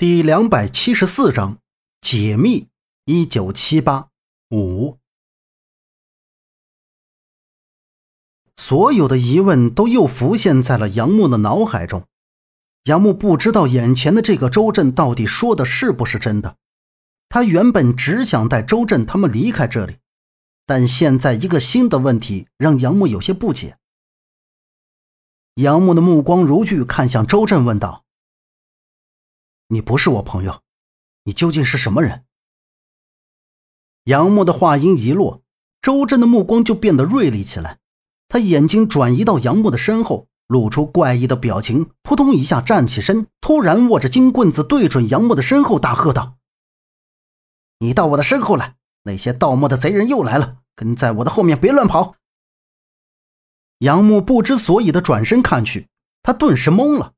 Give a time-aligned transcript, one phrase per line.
[0.00, 1.58] 第两百七十四章
[2.00, 2.68] 解密。
[3.04, 4.08] 一九七八
[4.48, 4.96] 五，
[8.56, 12.06] 所有的疑问都又浮现在了杨木的脑海中。
[12.84, 16.56] 杨木不知道眼前的这个周震到底说的是不是真的。
[17.28, 19.98] 他原本只想带周震他们离开这里，
[20.64, 23.76] 但现在一个新的问题让杨木有些不解。
[25.56, 28.06] 杨木的目光如炬，看向周震，问道。
[29.72, 30.62] 你不是我朋友，
[31.22, 32.24] 你究竟是什么人？
[34.04, 35.42] 杨木的话音一落，
[35.80, 37.78] 周震的目光就变得锐利起来。
[38.26, 46.38] 他眼睛转移到杨木的身后，露出怪异的表情，扑通一下站起身，突然握着金棍子对准杨木的身后，大喝道
[47.78, 48.74] ：“你到我的身后来！
[49.04, 52.16] 那些盗墓的贼人又来了，跟在我的后面，别乱跑！”
[53.78, 55.86] 杨木不知所以的转身看去，
[56.24, 57.14] 他顿时懵了。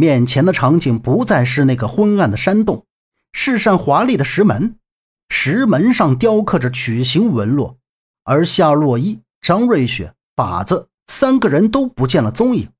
[0.00, 2.86] 面前的场景不再是那个昏暗的山洞，
[3.34, 4.76] 是扇华丽的石门，
[5.28, 7.76] 石门上雕刻着曲形纹络，
[8.24, 12.70] 而夏洛伊、张瑞雪、靶子三个人都不见了踪影。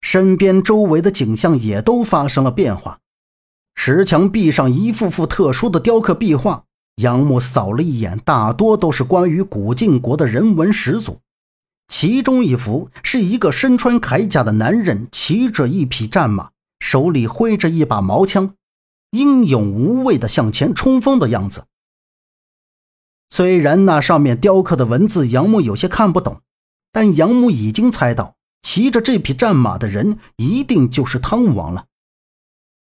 [0.00, 3.00] 身边周围的景象也都发生了变化，
[3.74, 6.62] 石墙壁上一幅幅特殊的雕刻壁画，
[7.02, 11.18] 杨木扫了一眼，大多都是关于古晋国的人文始祖。
[11.88, 18.54] 其中一幅是一个身穿铠甲的男人，骑着一匹战马，手里挥着一把毛枪，
[19.10, 21.66] 英勇无畏地向前冲锋的样子。
[23.30, 26.42] 虽然那上面雕刻的文字杨木有些看不懂，
[26.90, 31.86] 但杨木已经猜到，骑着这匹战马的人一定就是汤王了。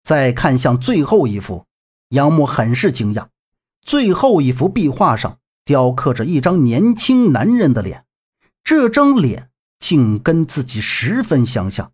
[0.04, 1.66] 再看向最后一幅，
[2.10, 3.28] 杨木很是惊讶，
[3.82, 8.05] 最后一幅壁画上雕刻着一张年轻男人的脸。
[8.66, 11.92] 这张脸竟跟自己十分相像。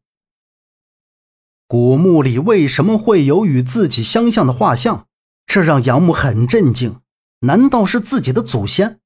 [1.67, 5.05] 古墓里为什么会有与自己相像的画像？
[5.45, 7.01] 这让杨木很震惊。
[7.41, 9.01] 难道是自己的祖先？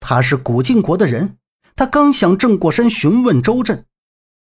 [0.00, 1.36] 他是古晋国的人。
[1.74, 3.84] 他刚想正过身询问周震，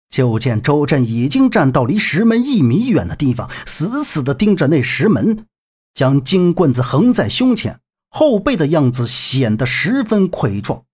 [0.08, 5.44] 就见周震已经站到离石门一米远的地方，死死地盯着那石门，
[5.92, 10.86] 将金棍子横在胸前，后背的样子显得十分魁壮。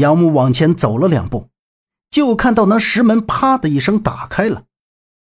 [0.00, 1.48] 杨木往前走了两步，
[2.10, 4.64] 就看到那石门“啪”的一声打开了。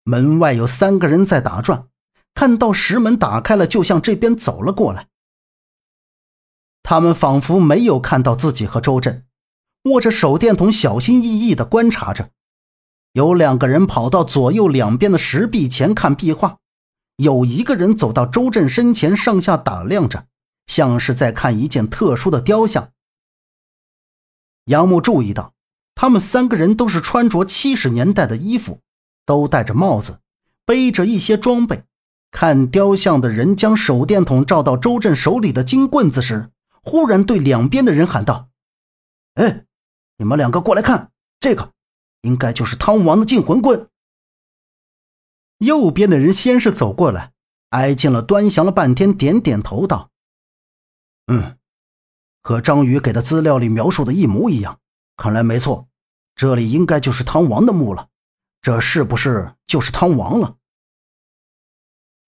[0.04, 1.88] 门外有三个人在打转，
[2.34, 5.08] 看到石门打开了，就向这边走了过来。
[6.84, 9.26] 他们仿佛没有看到自己和周震，
[9.84, 12.30] 握着手电筒，小心翼翼地观察着。
[13.14, 16.58] 有两个人跑到左右两边的石壁前看壁画，
[17.18, 20.26] 有一个人走到周震身前，上下打量着，
[20.66, 22.92] 像是在看一件特殊的雕像。
[24.66, 25.54] 杨木注意到，
[25.96, 28.80] 他们三个人都是穿着七十年代的衣服，
[29.26, 30.20] 都戴着帽子，
[30.66, 31.84] 背着一些装备。
[32.30, 36.50] 看雕像的人将手电筒照到周震手里的金棍子时，
[36.82, 38.50] 忽然对两边的人喊道
[39.36, 39.66] ：“哎，
[40.18, 41.74] 你们两个过来看，这个
[42.22, 43.90] 应该就是汤王的禁魂棍。”
[45.60, 47.34] 右边的人先是走过来，
[47.70, 50.10] 挨近了端详了半天，点点头道
[51.28, 51.58] ：“嗯。”
[52.42, 54.80] 和张宇给的资料里描述的一模一样，
[55.16, 55.88] 看来没错，
[56.36, 58.08] 这里应该就是汤王的墓了。
[58.62, 60.58] 这是不是就是汤王了？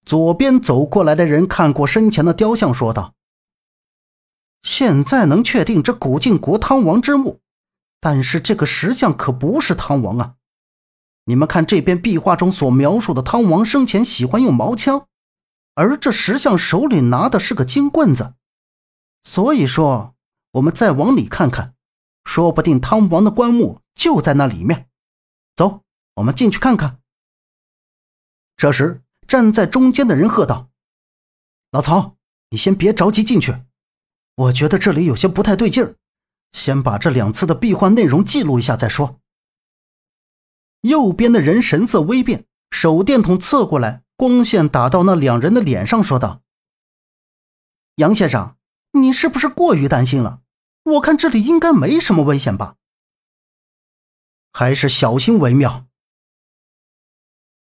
[0.06, 3.14] 左边走过来的人看过身前的雕像，说道
[4.62, 7.40] ：“现在能确定这古晋国汤王之墓，
[8.00, 10.36] 但是这个石像可不是汤王啊！
[11.26, 15.08] 你们看这边壁画中所描述的汤王生前喜欢用毛枪，
[15.74, 18.36] 而这石像手里拿的是个金棍子。”
[19.24, 20.16] 所以说，
[20.52, 21.76] 我们再往里看看，
[22.26, 24.90] 说不定汤王的棺木就在那里面。
[25.56, 25.84] 走，
[26.16, 27.00] 我们进去看看。
[28.58, 30.70] 这时，站在中间的人喝道
[31.72, 32.18] ：“老曹，
[32.50, 33.64] 你先别着急进去，
[34.36, 35.96] 我觉得这里有些不太对劲儿，
[36.52, 39.20] 先把这两次的壁画内容记录一下再说。”
[40.82, 46.42] 右边的人神色微变，手电筒侧过来，光线打到那两人的脸上，说道
[47.96, 48.58] ：“杨先生。”
[48.94, 50.42] 你是不是过于担心了？
[50.84, 52.76] 我看这里应该没什么危险吧，
[54.52, 55.86] 还是小心为妙。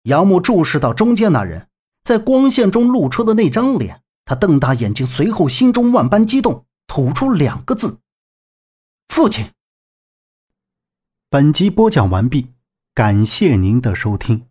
[0.03, 1.69] 杨木注视到中间那人，
[2.03, 7.99] 在光线中露出的那张脸，他瞪大眼睛，随后心中万般激动，吐出两个字
[9.09, 9.51] ：“父亲。”
[11.29, 12.53] 本集播讲完毕，
[12.95, 14.48] 感谢您的收听。